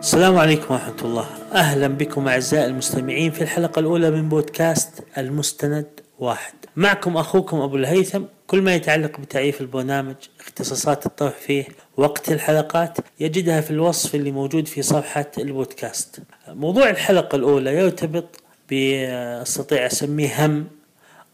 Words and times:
السلام 0.00 0.38
عليكم 0.38 0.74
ورحمة 0.74 0.96
الله. 1.02 1.26
أهلا 1.52 1.88
بكم 1.88 2.28
أعزائي 2.28 2.66
المستمعين 2.66 3.30
في 3.30 3.42
الحلقة 3.42 3.80
الأولى 3.80 4.10
من 4.10 4.28
بودكاست 4.28 5.04
المستند 5.18 5.86
واحد. 6.18 6.52
معكم 6.76 7.16
أخوكم 7.16 7.60
أبو 7.60 7.76
الهيثم. 7.76 8.22
كل 8.46 8.62
ما 8.62 8.74
يتعلق 8.74 9.20
بتعريف 9.20 9.60
البرنامج 9.60 10.14
اختصاصات 10.40 11.06
الطرح 11.06 11.34
فيه 11.46 11.64
وقت 11.96 12.32
الحلقات 12.32 12.98
يجدها 13.20 13.60
في 13.60 13.70
الوصف 13.70 14.14
اللي 14.14 14.30
موجود 14.30 14.68
في 14.68 14.82
صفحة 14.82 15.30
البودكاست. 15.38 16.20
موضوع 16.48 16.90
الحلقة 16.90 17.36
الأولى 17.36 17.74
يرتبط 17.74 18.40
بأستطيع 18.70 19.86
أسميه 19.86 20.46
هم 20.46 20.66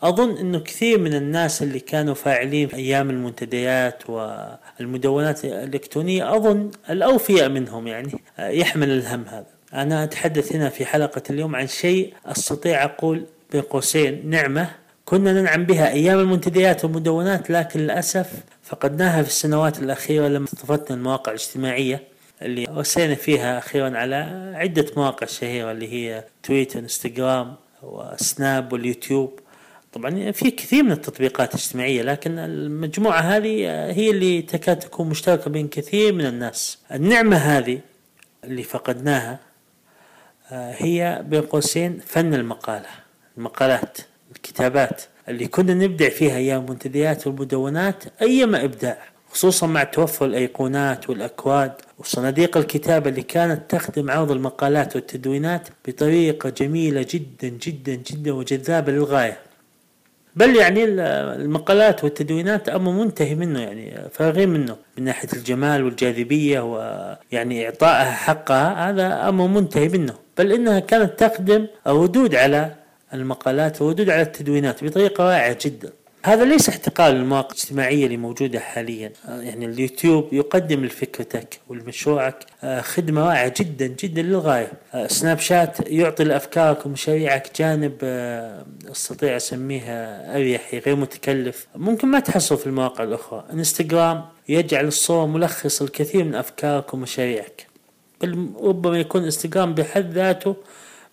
أظن 0.03 0.37
أنه 0.37 0.59
كثير 0.59 0.99
من 0.99 1.15
الناس 1.15 1.63
اللي 1.63 1.81
كانوا 1.81 2.15
فاعلين 2.15 2.69
في 2.69 2.77
أيام 2.77 3.11
المنتديات 3.11 4.03
والمدونات 4.11 5.45
الإلكترونية 5.45 6.37
أظن 6.37 6.71
الأوفياء 6.91 7.49
منهم 7.49 7.87
يعني 7.87 8.13
يحمل 8.39 8.91
الهم 8.91 9.25
هذا. 9.29 9.47
أنا 9.75 10.05
أتحدث 10.05 10.53
هنا 10.53 10.69
في 10.69 10.85
حلقة 10.87 11.23
اليوم 11.31 11.57
عن 11.57 11.67
شيء 11.67 12.15
أستطيع 12.27 12.85
أقول 12.85 13.27
بين 13.53 13.61
قوسين 13.61 14.31
نعمة 14.31 14.71
كنا 15.05 15.33
ننعم 15.33 15.65
بها 15.65 15.93
أيام 15.93 16.19
المنتديات 16.21 16.85
والمدونات 16.85 17.51
لكن 17.51 17.81
للأسف 17.81 18.33
فقدناها 18.63 19.23
في 19.23 19.29
السنوات 19.29 19.79
الأخيرة 19.79 20.29
لما 20.29 20.45
اصطفتنا 20.45 20.97
المواقع 20.97 21.33
الاجتماعية 21.33 22.03
اللي 22.43 22.67
وسينا 22.71 23.15
فيها 23.15 23.59
أخيرا 23.59 23.99
على 23.99 24.53
عدة 24.57 24.87
مواقع 24.97 25.27
شهيرة 25.27 25.73
اللي 25.73 25.93
هي 25.93 26.25
تويتر 26.43 26.79
إنستغرام 26.79 27.55
وسناب 27.83 28.73
واليوتيوب. 28.73 29.41
طبعا 29.97 30.31
في 30.33 30.51
كثير 30.51 30.83
من 30.83 30.93
التطبيقات 30.93 31.55
الاجتماعية 31.55 32.03
لكن 32.03 32.39
المجموعة 32.39 33.21
هذه 33.21 33.67
هي 33.91 34.11
اللي 34.11 34.43
تكاد 34.43 34.79
تكون 34.79 35.09
مشتركة 35.09 35.51
بين 35.51 35.69
كثير 35.69 36.13
من 36.13 36.27
الناس. 36.27 36.79
النعمة 36.93 37.37
هذه 37.37 37.81
اللي 38.45 38.63
فقدناها 38.63 39.39
هي 40.51 41.25
بين 41.29 41.41
قوسين 41.41 42.01
فن 42.07 42.35
المقالة 42.35 42.89
المقالات 43.39 43.99
الكتابات 44.37 45.03
اللي 45.29 45.47
كنا 45.47 45.75
نبدع 45.75 46.09
فيها 46.09 46.37
أيام 46.37 46.65
المنتديات 46.65 47.27
والمدونات 47.27 48.05
ايما 48.23 48.65
إبداع 48.65 48.99
خصوصا 49.31 49.67
مع 49.67 49.85
توفر 49.85 50.27
الأيقونات 50.27 51.11
والأكواد 51.11 51.73
وصناديق 51.99 52.57
الكتابة 52.57 53.11
اللي 53.11 53.23
كانت 53.23 53.71
تخدم 53.71 54.11
عرض 54.11 54.31
المقالات 54.31 54.97
والتدوينات 54.97 55.69
بطريقة 55.89 56.49
جميلة 56.49 57.07
جدا 57.11 57.49
جدا 57.49 57.95
جدا 57.95 58.33
وجذابة 58.33 58.93
للغاية. 58.93 59.46
بل 60.37 60.57
يعني 60.57 60.85
المقالات 60.85 62.05
والتدوينات 62.05 62.69
أمر 62.69 62.93
منتهي 62.93 63.35
منه 63.35 63.61
يعني 63.61 64.09
فارغين 64.13 64.49
منه 64.49 64.77
من 64.99 65.05
ناحية 65.05 65.29
الجمال 65.33 65.85
والجاذبية 65.85 66.61
ويعني 66.61 67.67
إعطائها 67.67 68.11
حقها 68.11 68.91
هذا 68.91 69.29
أمر 69.29 69.47
منتهي 69.47 69.89
منه. 69.89 70.15
بل 70.39 70.53
إنها 70.53 70.81
كانت 70.81 71.21
تخدم 71.25 71.67
الردود 71.87 72.35
على 72.35 72.75
المقالات 73.15 73.83
والردود 73.83 74.11
على 74.11 74.23
التدوينات 74.23 74.85
بطريقة 74.85 75.25
رائعه 75.25 75.59
جدا. 75.65 75.93
هذا 76.27 76.45
ليس 76.45 76.69
احتقال 76.69 77.17
المواقع 77.17 77.47
الاجتماعية 77.47 78.05
اللي 78.07 78.17
موجودة 78.17 78.61
حاليا. 78.61 79.13
يعني 79.29 79.67
اليوتيوب 79.67 80.29
يقدم 80.33 80.85
لفكرتك 80.85 81.61
ولمشروعك 81.69 82.47
خدمة 82.81 83.29
رائعة 83.29 83.55
جدا 83.59 83.87
جدا 83.87 84.23
للغاية. 84.23 84.73
سناب 85.07 85.39
شات 85.39 85.77
يعطي 85.91 86.25
لأفكارك 86.25 86.87
ومشاريعك 86.87 87.51
جانب 87.59 87.93
أستطيع 88.91 89.37
أسميها 89.37 90.35
أريحي 90.37 90.79
غير 90.79 90.97
متكلف. 90.97 91.67
ممكن 91.77 92.09
ما 92.09 92.21
تحصل 92.21 92.59
في 92.59 92.67
المواقع 92.67 93.05
الأخرى. 93.05 93.45
إنستغرام 93.53 94.25
يجعل 94.49 94.87
الصور 94.87 95.27
ملخص 95.27 95.83
الكثير 95.83 96.25
من 96.25 96.35
أفكارك 96.35 96.95
ومشاريعك. 96.95 97.67
بل 98.21 98.49
ربما 98.63 98.99
يكون 98.99 99.25
إنستغرام 99.25 99.75
بحد 99.75 100.13
ذاته 100.13 100.57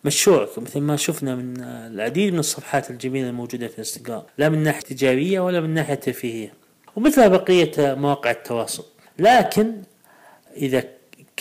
مشروع 0.05 0.49
مثل 0.57 0.79
ما 0.79 0.95
شفنا 0.95 1.35
من 1.35 1.63
العديد 1.63 2.33
من 2.33 2.39
الصفحات 2.39 2.91
الجميلة 2.91 3.29
الموجودة 3.29 3.67
في 3.67 3.79
انستغرام 3.79 4.23
لا 4.37 4.49
من 4.49 4.63
ناحية 4.63 4.81
تجارية 4.81 5.39
ولا 5.39 5.61
من 5.61 5.73
ناحية 5.73 5.93
ترفيهية 5.93 6.53
ومثل 6.95 7.29
بقية 7.29 7.71
مواقع 7.77 8.31
التواصل. 8.31 8.85
لكن 9.19 9.81
إذا 10.57 10.83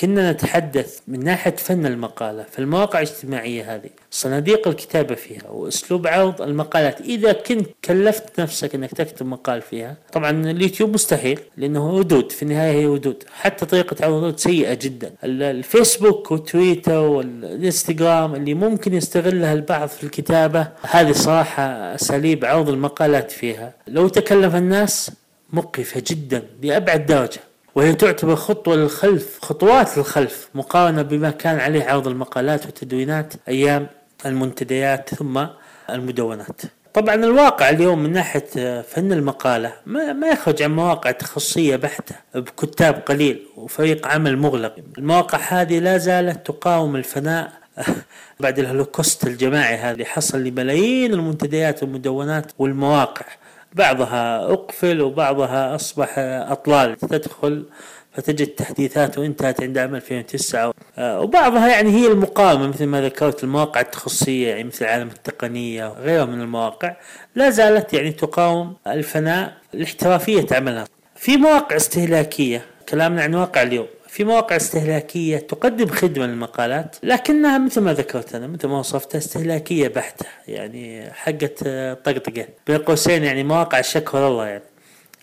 كنا 0.02 0.32
نتحدث 0.32 1.00
من 1.08 1.24
ناحية 1.24 1.56
فن 1.56 1.86
المقالة 1.86 2.44
فالمواقع 2.50 2.98
الاجتماعية 3.00 3.74
هذه 3.74 3.90
صناديق 4.10 4.68
الكتابة 4.68 5.14
فيها 5.14 5.50
وأسلوب 5.50 6.06
عرض 6.06 6.42
المقالات. 6.42 7.00
إذا 7.00 7.32
كنت 7.32 7.68
كلفت 7.84 8.40
نفسك 8.40 8.74
أنك 8.74 8.90
تكتب 8.90 9.26
مقال 9.26 9.62
فيها 9.62 9.96
طبعا 10.12 10.30
اليوتيوب 10.30 10.94
مستحيل 10.94 11.40
لأنه 11.56 11.98
ردود 11.98 12.32
في 12.32 12.42
النهاية 12.42 12.72
هي 12.72 12.86
ردود 12.86 13.24
حتى 13.32 13.66
طريقة 13.66 14.06
عرض 14.06 14.36
سيئة 14.36 14.74
جدا. 14.74 15.12
الفيسبوك 15.24 16.30
وتويتر 16.30 16.98
والإنستغرام 16.98 18.34
اللي 18.34 18.54
ممكن 18.54 18.94
يستغلها 18.94 19.52
البعض 19.52 19.88
في 19.88 20.04
الكتابة 20.04 20.68
هذه 20.82 21.12
صراحة 21.12 21.62
أساليب 21.94 22.44
عرض 22.44 22.68
المقالات 22.68 23.30
فيها. 23.30 23.74
لو 23.88 24.08
تكلف 24.08 24.54
الناس 24.54 25.10
مقفة 25.52 26.02
جدا 26.06 26.42
لأبعد 26.62 27.06
درجة. 27.06 27.40
وهي 27.74 27.94
تعتبر 27.94 28.36
خطوة 28.36 28.76
للخلف 28.76 29.38
خطوات 29.42 29.98
للخلف 29.98 30.48
مقارنة 30.54 31.02
بما 31.02 31.30
كان 31.30 31.60
عليه 31.60 31.84
عرض 31.84 32.08
المقالات 32.08 32.66
والتدوينات 32.66 33.34
أيام 33.48 33.86
المنتديات 34.26 35.14
ثم 35.14 35.46
المدونات. 35.90 36.62
طبعا 36.94 37.14
الواقع 37.14 37.70
اليوم 37.70 38.02
من 38.02 38.12
ناحية 38.12 38.82
فن 38.82 39.12
المقالة 39.12 39.72
ما, 39.86 40.12
ما 40.12 40.28
يخرج 40.28 40.62
عن 40.62 40.76
مواقع 40.76 41.10
تخصصية 41.10 41.76
بحتة 41.76 42.14
بكتاب 42.34 42.94
قليل 42.94 43.46
وفريق 43.56 44.06
عمل 44.06 44.38
مغلق. 44.38 44.76
المواقع 44.98 45.38
هذه 45.38 45.78
لا 45.78 45.98
زالت 45.98 46.46
تقاوم 46.46 46.96
الفناء 46.96 47.52
بعد 48.40 48.58
الهولوكوست 48.58 49.26
الجماعي 49.26 49.76
هذا 49.76 49.92
اللي 49.92 50.04
حصل 50.04 50.44
لملايين 50.44 51.14
المنتديات 51.14 51.82
والمدونات 51.82 52.52
والمواقع. 52.58 53.26
بعضها 53.74 54.44
أقفل 54.52 55.00
وبعضها 55.00 55.74
أصبح 55.74 56.14
أطلال. 56.18 56.96
تدخل 56.96 57.64
فتجد 58.12 58.46
تحديثات 58.46 59.18
وانتهت 59.18 59.62
عند 59.62 59.78
عام 59.78 59.94
2009 59.94 60.72
وبعضها 60.98 61.68
يعني 61.68 61.90
هي 61.90 62.06
المقاومة 62.06 62.68
مثل 62.68 62.86
ما 62.86 63.00
ذكرت 63.00 63.44
المواقع 63.44 63.80
التخصصية 63.80 64.48
يعني 64.48 64.64
مثل 64.64 64.84
عالم 64.84 65.08
التقنية 65.08 65.86
وغيرها 65.86 66.24
من 66.24 66.40
المواقع. 66.40 66.96
لا 67.34 67.50
زالت 67.50 67.94
يعني 67.94 68.12
تقاوم 68.12 68.76
الفناء 68.86 69.52
لاحترافية 69.72 70.46
عملها. 70.52 70.84
في 71.16 71.36
مواقع 71.36 71.76
استهلاكية 71.76 72.64
كلامنا 72.88 73.22
عن 73.22 73.34
واقع 73.34 73.62
اليوم. 73.62 73.86
في 74.12 74.24
مواقع 74.24 74.56
استهلاكية 74.56 75.36
تقدم 75.38 75.86
خدمة 75.86 76.26
للمقالات 76.26 76.96
لكنها 77.02 77.58
مثل 77.58 77.80
ما 77.80 77.92
ذكرت 77.92 78.34
أنا 78.34 78.46
مثل 78.46 78.68
ما 78.68 78.78
وصفتها 78.78 79.18
استهلاكية 79.18 79.88
بحتة 79.88 80.26
يعني 80.48 81.10
حقت 81.12 81.64
طقطقة. 82.04 82.46
بين 82.66 82.78
قوسين 82.78 83.24
يعني 83.24 83.44
مواقع 83.44 83.80
شكر 83.80 84.28
الله 84.28 84.46
يعني. 84.46 84.62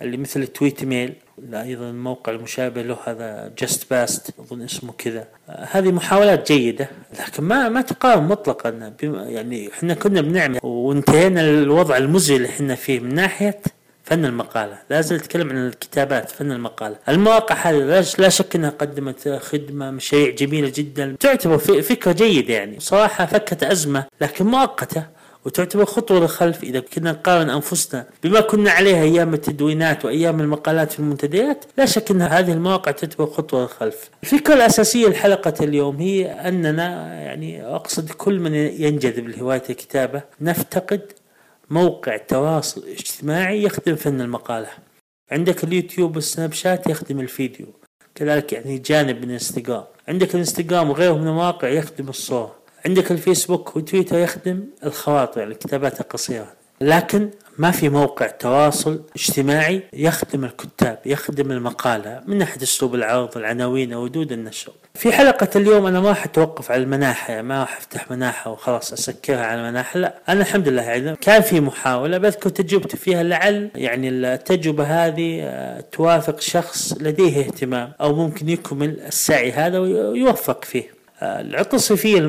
اللي 0.02 0.18
مثل 0.18 0.48
تويت 0.48 0.84
ميل 0.84 1.14
أيضا 1.54 1.90
الموقع 1.90 2.32
المشابه 2.32 2.82
له 2.82 2.98
هذا 3.06 3.54
JustPaste 3.60 4.34
أظن 4.40 4.62
اسمه 4.62 4.94
كذا. 4.98 5.28
هذه 5.48 5.92
محاولات 5.92 6.52
جيدة 6.52 6.90
لكن 7.20 7.44
ما 7.44 7.70
ما 7.70 7.82
تقاوم 7.82 8.28
مطلقا. 8.30 8.94
يعني 9.04 9.70
إحنا 9.74 9.94
كنا 9.94 10.22
بنعمل 10.22 10.60
وانتهينا 10.64 11.40
للوضع 11.40 11.98
المزري 11.98 12.38
اللي 12.38 12.50
إحنا 12.50 12.76
فيه 12.76 13.00
من 13.00 13.16
ناحية 13.16 13.60
فن 14.10 14.26
المقالة. 14.26 14.78
لا 14.90 15.02
زلت 15.02 15.24
أتكلم 15.24 15.50
عن 15.50 15.68
الكتابات 15.68 16.32
فن 16.32 16.52
المقالة. 16.52 16.96
المواقع 17.10 17.56
هذه 17.56 18.06
لا 18.18 18.30
شك 18.30 18.56
أنها 18.56 18.70
قدمت 18.70 19.30
خدمة 19.30 19.92
مشاريع 19.92 20.30
جميلة 20.30 20.72
جدا. 20.76 21.16
تعتبر 21.20 21.58
فكرة 21.58 22.12
جيدة 22.12 22.54
يعني. 22.54 22.80
صراحة 22.80 23.26
فكت 23.26 23.64
أزمة 23.64 24.06
لكن 24.22 24.46
مؤقتة 24.46 25.20
وتعتبر 25.46 25.86
خطوة 25.86 26.20
للخلف. 26.20 26.64
إذا 26.64 26.80
كنا 26.80 27.12
نقارن 27.12 27.50
أنفسنا 27.50 28.06
بما 28.24 28.42
كنا 28.42 28.72
عليه 28.72 29.02
أيام 29.02 29.34
التدوينات 29.34 30.06
وأيام 30.06 30.42
المقالات 30.42 30.92
في 30.92 31.00
المنتديات 31.00 31.66
لا 31.78 31.86
شك 31.86 32.12
أن 32.12 32.22
هذه 32.22 32.52
المواقع 32.52 32.92
تعتبر 32.92 33.26
خطوة 33.26 33.62
للخلف. 33.62 34.10
الفكرة 34.24 34.54
الأساسية 34.54 35.08
لحلقة 35.08 35.54
اليوم 35.62 35.96
هي 35.96 36.26
أننا 36.26 37.14
يعني 37.14 37.66
أقصد 37.66 38.10
كل 38.10 38.40
من 38.40 38.54
ينجذب 38.56 39.28
لهواية 39.28 39.64
الكتابة 39.70 40.22
نفتقد 40.42 41.02
موقع 41.70 42.18
تواصل 42.18 42.88
اجتماعي 42.88 43.64
يخدم 43.64 43.96
فن 43.96 44.22
المقالة. 44.22 44.70
عندك 45.32 45.64
اليوتيوب 45.64 46.16
والسناب 46.16 46.54
شات 46.54 46.88
يخدم 46.88 47.20
الفيديو 47.20 47.68
كذلك 48.16 48.54
يعني 48.54 48.78
جانب 48.78 49.18
من 49.18 49.24
الانستغرام. 49.24 49.84
عندك 50.08 50.36
الانستغرام 50.36 50.90
وغيره 50.90 51.14
من 51.14 51.28
المواقع 51.28 51.68
يخدم 51.68 52.10
الصور. 52.10 52.52
عندك 52.86 53.12
الفيسبوك 53.12 53.76
وتويتر 53.76 54.18
يخدم 54.18 54.64
الخواطر 54.84 55.44
الكتابات 55.44 56.02
القصيرة. 56.02 56.54
لكن 56.82 57.30
ما 57.60 57.72
في 57.72 57.90
موقع 57.90 58.28
تواصل 58.28 59.02
اجتماعي 59.16 59.84
يخدم 59.94 60.46
الكتاب 60.46 61.00
يخدم 61.06 61.52
المقالة 61.52 62.22
من 62.28 62.38
ناحية 62.38 62.64
أسلوب 62.64 62.96
العرض 62.96 63.38
العناوين 63.38 63.94
ودود 63.94 64.32
النشر. 64.32 64.72
في 64.94 65.12
حلقة 65.12 65.48
اليوم 65.56 65.86
أنا 65.86 66.00
ما 66.00 66.14
حتوقف 66.14 66.72
على 66.72 66.84
المناحة 66.84 67.42
ما 67.42 67.66
حفتح 67.66 68.12
مناحة 68.12 68.52
وخلاص 68.52 68.94
أسكرها 68.94 69.46
على 69.46 69.62
المناحة 69.62 70.00
لا. 70.00 70.16
أنا 70.30 70.42
الحمد 70.42 70.68
لله 70.68 70.82
يعني 70.82 71.16
كان 71.16 71.42
في 71.42 71.60
محاولة 71.60 72.18
بذكر 72.18 72.50
تجربتي 72.50 72.98
فيها 72.98 73.24
لعل 73.24 73.70
يعني 73.76 74.10
التجربة 74.10 74.84
هذه 74.84 75.40
آه، 75.44 75.82
توافق 75.92 76.40
شخص 76.40 76.94
لديه 77.02 77.40
اهتمام 77.40 77.92
أو 78.02 78.16
ممكن 78.16 78.50
يكمل 78.50 79.00
السعي 79.00 79.52
هذا 79.52 79.80
ويوفق 79.80 80.66
فيه. 80.66 80.84
آه، 81.22 81.42
العطلة 81.42 81.76
الصيفية 81.76 82.22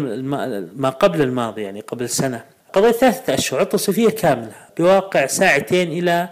ما 0.76 0.88
قبل 1.00 1.22
الماضي 1.22 1.62
يعني 1.62 1.80
قبل 1.80 2.08
سنة. 2.08 2.44
قضيت 2.72 2.96
ثلاثة 2.96 3.34
أشهر 3.34 3.60
عطلة 3.60 3.78
صيفية 3.78 4.08
كاملة 4.10 4.52
بواقع 4.78 5.26
ساعتين 5.26 5.92
إلى 5.92 6.28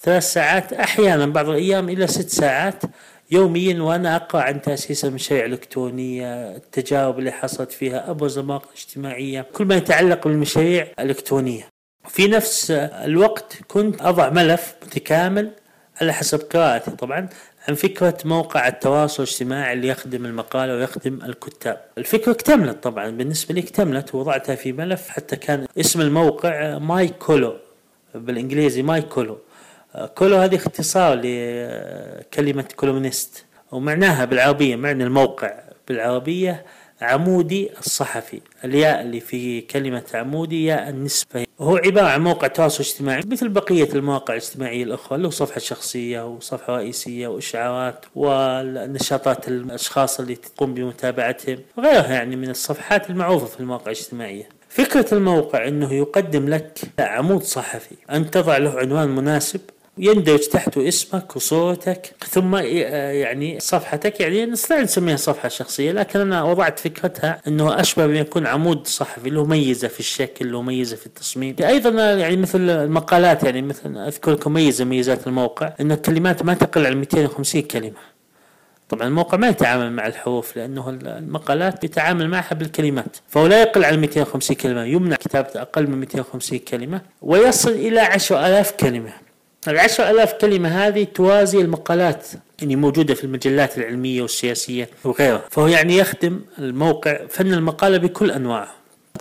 ثلاث 0.00 0.32
ساعات 0.32 0.72
أحيانا 0.72 1.26
بعض 1.26 1.48
الأيام 1.48 1.88
إلى 1.88 2.06
ست 2.06 2.28
ساعات 2.28 2.82
يوميا 3.30 3.82
وأنا 3.82 4.16
أقرأ 4.16 4.42
عن 4.42 4.62
تأسيس 4.62 5.04
المشاريع 5.04 5.44
الإلكترونية 5.44 6.56
التجارب 6.56 7.18
اللي 7.18 7.32
حصلت 7.32 7.72
فيها 7.72 8.10
أبرز 8.10 8.38
المواقع 8.38 8.68
الاجتماعية 8.68 9.46
كل 9.52 9.64
ما 9.64 9.74
يتعلق 9.74 10.28
بالمشاريع 10.28 10.86
الإلكترونية. 10.98 11.68
في 12.08 12.28
نفس 12.28 12.70
الوقت 12.70 13.56
كنت 13.68 14.02
أضع 14.02 14.30
ملف 14.30 14.74
متكامل 14.86 15.50
على 16.00 16.12
حسب 16.12 16.40
قراءتي 16.52 16.90
طبعا 16.90 17.28
عن 17.68 17.74
فكرة 17.74 18.18
موقع 18.24 18.68
التواصل 18.68 19.22
الاجتماعي 19.22 19.72
اللي 19.72 19.88
يخدم 19.88 20.24
المقالة 20.26 20.74
ويخدم 20.74 21.18
الكتاب. 21.24 21.80
الفكرة 21.98 22.32
اكتملت 22.32 22.82
طبعا. 22.82 23.10
بالنسبة 23.10 23.54
لي 23.54 23.60
اكتملت 23.60 24.14
ووضعتها 24.14 24.54
في 24.54 24.72
ملف 24.72 25.08
حتى 25.08 25.36
كان 25.36 25.66
اسم 25.80 26.00
الموقع 26.00 26.78
My 26.78 27.08
Colu 27.08 27.56
بالإنجليزي 28.14 28.82
My 28.82 29.02
Colu. 29.02 29.38
Colu 30.14 30.36
هذه 30.36 30.56
اختصار 30.56 31.20
لكلمة 31.22 32.64
columnist 32.76 33.44
ومعناها 33.72 34.24
بالعربية 34.24 34.76
معنى 34.76 35.04
الموقع. 35.04 35.54
بالعربية 35.88 36.64
عمودي 37.04 37.70
الصحفي. 37.78 38.40
الياء 38.64 39.00
اللي 39.00 39.20
في 39.20 39.60
كلمة 39.60 40.02
عمودي 40.14 40.64
ياء 40.64 40.88
النسبة. 40.88 41.44
هو 41.60 41.76
عبارة 41.76 42.06
عن 42.06 42.24
موقع 42.24 42.46
تواصل 42.46 42.84
اجتماعي 42.84 43.22
مثل 43.26 43.48
بقية 43.48 43.92
المواقع 43.94 44.34
الاجتماعية 44.34 44.84
الأخرى 44.84 45.18
له 45.18 45.30
صفحة 45.30 45.60
شخصية 45.60 46.26
وصفحة 46.26 46.76
رئيسية 46.76 47.28
وإشعارات 47.28 48.04
والنشاطات 48.14 49.48
الأشخاص 49.48 50.20
اللي 50.20 50.34
تقوم 50.34 50.74
بمتابعتهم. 50.74 51.58
وغيرها 51.76 52.12
يعني 52.12 52.36
من 52.36 52.50
الصفحات 52.50 53.10
المعروفة 53.10 53.46
في 53.46 53.60
المواقع 53.60 53.84
الاجتماعية. 53.84 54.48
فكرة 54.68 55.14
الموقع 55.14 55.68
أنه 55.68 55.94
يقدم 55.94 56.48
لك 56.48 56.78
عمود 56.98 57.42
صحفي. 57.42 57.94
أن 58.10 58.30
تضع 58.30 58.56
له 58.56 58.78
عنوان 58.78 59.08
مناسب 59.08 59.60
يندرج 59.98 60.40
تحته 60.40 60.88
اسمك 60.88 61.36
وصورتك 61.36 62.12
ثم 62.28 62.56
يعني 62.56 63.60
صفحتك. 63.60 64.20
يعني 64.20 64.46
نستطيع 64.46 64.80
نسميها 64.80 65.16
صفحة 65.16 65.48
شخصية 65.48 65.92
لكن 65.92 66.20
أنا 66.20 66.42
وضعت 66.42 66.78
فكرتها 66.78 67.40
أنه 67.48 67.80
أشبه 67.80 68.06
بما 68.06 68.18
يكون 68.18 68.46
عمود 68.46 68.86
صحفي 68.86 69.30
له 69.30 69.44
ميزة 69.44 69.88
في 69.88 70.00
الشكل 70.00 70.52
له 70.52 70.62
ميزة 70.62 70.96
في 70.96 71.06
التصميم. 71.06 71.56
أيضا 71.60 72.14
يعني 72.14 72.36
مثل 72.36 72.70
المقالات 72.70 73.44
يعني 73.44 73.62
مثل 73.62 73.98
أذكر 73.98 74.32
لكم 74.32 74.52
ميزة 74.52 74.84
ميزات 74.84 75.26
الموقع 75.26 75.72
أن 75.80 75.92
الكلمات 75.92 76.42
ما 76.42 76.54
تقل 76.54 76.86
عن 76.86 76.96
250 76.96 77.62
كلمة. 77.62 78.14
طبعا 78.88 79.06
الموقع 79.06 79.38
ما 79.38 79.48
يتعامل 79.48 79.92
مع 79.92 80.06
الحروف 80.06 80.56
لأنه 80.56 80.90
المقالات 80.90 81.84
يتعامل 81.84 82.28
معها 82.28 82.54
بالكلمات. 82.54 83.16
فهو 83.28 83.46
لا 83.46 83.62
يقل 83.62 83.84
عن 83.84 84.00
250 84.00 84.56
كلمة 84.56 84.84
يمنع 84.84 85.16
كتابة 85.16 85.50
أقل 85.56 85.86
من 85.86 85.98
250 85.98 86.58
كلمة 86.58 87.00
ويصل 87.22 87.70
إلى 87.70 88.00
10000 88.00 88.70
كلمة. 88.70 89.23
العشر 89.70 90.10
ألاف 90.10 90.32
كلمة 90.32 90.68
هذه 90.68 91.04
توازي 91.04 91.60
المقالات 91.60 92.26
يعني 92.60 92.76
موجودة 92.76 93.14
في 93.14 93.24
المجلات 93.24 93.78
العلمية 93.78 94.22
والسياسية 94.22 94.88
وغيرها. 95.04 95.42
فهو 95.50 95.66
يعني 95.66 95.96
يخدم 95.96 96.40
الموقع 96.58 97.18
فن 97.30 97.52
المقالة 97.52 97.96
بكل 97.98 98.30
أنواعه. 98.30 98.68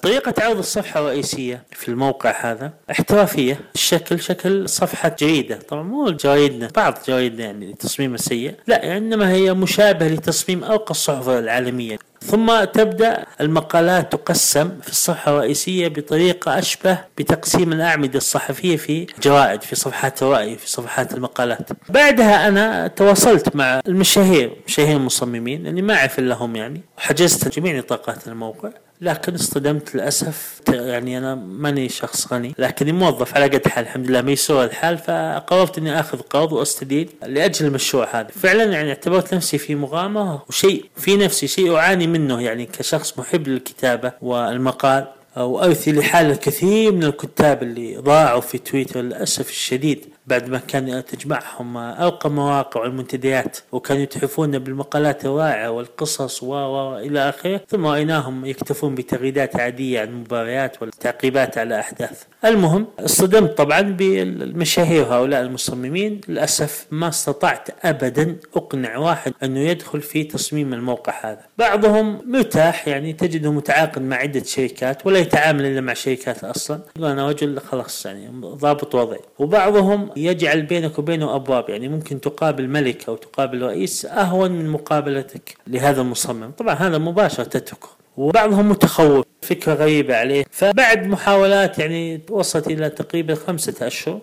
طريقة 0.01 0.33
عرض 0.43 0.57
الصفحة 0.57 0.99
الرئيسية 0.99 1.63
في 1.71 1.89
الموقع 1.89 2.51
هذا 2.51 2.73
احترافية 2.91 3.59
الشكل 3.75 4.19
شكل 4.19 4.69
صفحة 4.69 5.15
جريدة 5.19 5.59
طبعا 5.69 5.83
مو 5.83 6.09
جرايدنا 6.09 6.69
بعض 6.75 6.97
جرايدنا 7.07 7.45
يعني 7.45 7.71
التصميم 7.71 8.13
السيء 8.13 8.53
لا 8.67 8.97
إنما 8.97 9.31
هي 9.31 9.53
مشابهة 9.53 10.07
لتصميم 10.07 10.63
أرقى 10.63 10.91
الصحف 10.91 11.29
العالمية. 11.29 11.97
ثم 12.25 12.63
تبدأ 12.63 13.25
المقالات 13.41 14.11
تقسم 14.11 14.79
في 14.81 14.89
الصفحة 14.89 15.31
الرئيسية 15.31 15.87
بطريقة 15.87 16.59
أشبه 16.59 16.97
بتقسيم 17.17 17.73
الأعمدة 17.73 18.17
الصحفية 18.17 18.77
في 18.77 19.07
جرائد 19.23 19.61
في 19.61 19.75
صفحات 19.75 20.23
الرأي 20.23 20.57
في 20.57 20.69
صفحات 20.69 21.13
المقالات. 21.13 21.69
بعدها 21.89 22.47
أنا 22.47 22.87
تواصلت 22.87 23.55
مع 23.55 23.81
المشاهير 23.87 24.55
مشاهير 24.67 24.97
المصممين 24.97 25.67
اللي 25.67 25.81
ما 25.81 25.93
أعرف 25.95 26.19
لهم 26.19 26.55
يعني 26.55 26.81
وحجزت 26.97 27.59
جميع 27.59 27.77
نطاقات 27.77 28.27
الموقع. 28.27 28.69
لكن 29.03 29.35
اصطدمت 29.35 29.95
للأسف 29.95 30.61
يعني 30.69 31.17
أنا 31.17 31.35
ماني 31.35 31.89
شخص 31.89 32.33
غني. 32.33 32.55
لكني 32.57 32.91
موظف 32.91 33.35
على 33.35 33.45
قد 33.45 33.67
حال 33.67 33.83
الحمد 33.83 34.09
لله 34.09 34.21
ميسور 34.21 34.63
الحال 34.63 34.97
فقررت 34.97 35.77
إني 35.77 35.99
آخذ 35.99 36.19
قرض 36.21 36.51
وأستدين 36.53 37.09
لأجل 37.25 37.65
المشروع 37.65 38.07
هذا. 38.19 38.27
فعلا 38.27 38.63
يعني 38.63 38.89
اعتبرت 38.89 39.33
نفسي 39.33 39.57
في 39.57 39.75
مغامرة 39.75 40.45
وشيء 40.49 40.85
في 40.95 41.17
نفسي 41.17 41.47
شيء 41.47 41.75
أعاني 41.75 42.07
منه 42.07 42.41
يعني 42.41 42.65
كشخص 42.65 43.19
محب 43.19 43.47
للكتابة 43.47 44.11
والمقال 44.21 45.07
وأرثي 45.37 45.91
لحال 45.91 46.31
الكثير 46.31 46.91
من 46.91 47.03
الكتاب 47.03 47.63
اللي 47.63 47.95
ضاعوا 47.95 48.41
في 48.41 48.57
تويتر 48.57 49.01
للأسف 49.01 49.49
الشديد. 49.49 50.05
بعد 50.27 50.49
ما 50.49 50.57
كان 50.57 51.05
تجمعهم 51.05 51.77
أرقى 51.77 52.29
مواقع 52.29 52.81
والمنتديات 52.81 53.57
وكانوا 53.71 54.03
يتحفون 54.03 54.59
بالمقالات 54.59 55.25
الرائعة 55.25 55.71
والقصص 55.71 56.43
و 56.43 56.97
إلى 56.97 57.29
آخره 57.29 57.61
ثم 57.67 57.85
رأيناهم 57.85 58.45
يكتفون 58.45 58.95
بتغريدات 58.95 59.59
عادية 59.59 60.01
عن 60.01 60.07
المباريات 60.07 60.81
والتعقيبات 60.81 61.57
على 61.57 61.79
أحداث. 61.79 62.23
المهم 62.45 62.87
اصطدمت 62.99 63.57
طبعا 63.57 63.81
بالمشاهير 63.81 65.03
هؤلاء 65.03 65.41
المصممين 65.41 66.21
للأسف 66.27 66.85
ما 66.91 67.07
استطعت 67.07 67.85
أبدا 67.85 68.35
أقنع 68.55 68.97
واحد 68.97 69.33
أنه 69.43 69.59
يدخل 69.59 70.01
في 70.01 70.23
تصميم 70.23 70.73
الموقع 70.73 71.13
هذا. 71.31 71.41
بعضهم 71.57 72.31
مرتاح 72.31 72.87
يعني 72.87 73.13
تجده 73.13 73.51
متعاقد 73.51 74.01
مع 74.01 74.15
عدة 74.15 74.43
شركات 74.43 75.05
ولا 75.05 75.19
يتعامل 75.19 75.65
إلا 75.65 75.81
مع 75.81 75.93
شركات 75.93 76.43
أصلا. 76.43 76.79
أنا 76.97 77.29
رجل 77.29 77.59
خلاص 77.59 78.05
يعني 78.05 78.27
ضابط 78.41 78.95
وضعي. 78.95 79.19
وبعضهم 79.39 80.09
يجعل 80.15 80.61
بينك 80.61 80.99
وبينه 80.99 81.35
أبواب 81.35 81.69
يعني 81.69 81.87
ممكن 81.87 82.21
تقابل 82.21 82.67
ملك 82.67 83.09
أو 83.09 83.15
تقابل 83.15 83.61
رئيس 83.61 84.05
أهون 84.05 84.51
من 84.51 84.69
مقابلتك 84.69 85.55
لهذا 85.67 86.01
المصمم. 86.01 86.51
طبعا 86.51 86.73
هذا 86.73 86.97
مباشرة 86.97 87.43
تتركه 87.43 87.89
وبعضهم 88.17 88.69
متخوف 88.69 89.25
فكرة 89.41 89.73
غريبة 89.73 90.15
عليه. 90.15 90.45
فبعد 90.51 91.07
محاولات 91.07 91.79
يعني 91.79 92.21
وصلت 92.29 92.67
إلى 92.67 92.89
تقريبا 92.89 93.35
خمسة 93.35 93.87
أشهر 93.87 94.19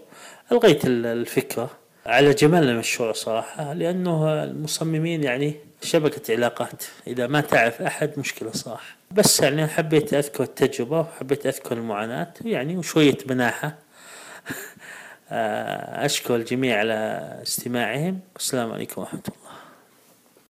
ألغيت 0.52 0.80
الفكرة 0.84 1.70
على 2.06 2.30
جمال 2.30 2.68
المشروع 2.68 3.12
صراحة 3.12 3.72
لأنه 3.72 4.44
المصممين 4.44 5.24
يعني 5.24 5.54
شبكة 5.82 6.34
علاقات. 6.34 6.84
إذا 7.06 7.26
ما 7.26 7.40
تعرف 7.40 7.82
أحد 7.82 8.10
مشكلة 8.16 8.50
صراحة. 8.52 8.96
بس 9.10 9.40
يعني 9.40 9.66
حبيت 9.66 10.14
أذكر 10.14 10.44
التجربة 10.44 11.00
وحبيت 11.00 11.46
أذكر 11.46 11.76
المعاناة 11.76 12.32
يعني 12.44 12.76
وشوية 12.76 13.18
مناحة. 13.30 13.74
أشكر 15.30 16.36
الجميع 16.36 16.78
على 16.78 16.94
استماعهم. 17.42 18.20
والسلام 18.34 18.72
عليكم 18.72 19.00
ورحمة 19.00 19.22
الله. 19.28 19.49